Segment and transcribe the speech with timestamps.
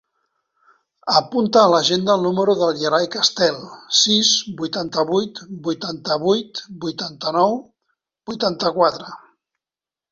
[1.17, 3.61] Apunta a l'agenda el número del Yeray Castel:
[3.99, 7.57] sis, vuitanta-vuit, vuitanta-vuit, vuitanta-nou,
[8.33, 9.17] vuitanta-quatre.